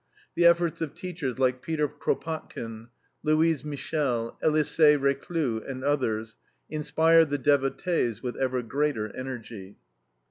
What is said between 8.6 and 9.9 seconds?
greater energy.